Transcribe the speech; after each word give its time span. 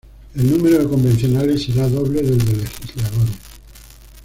El 0.33 0.49
número 0.49 0.79
de 0.79 0.89
convencionales 0.89 1.61
será 1.61 1.87
doble 1.87 2.23
del 2.23 2.39
de 2.43 2.53
Legisladores. 2.57 3.35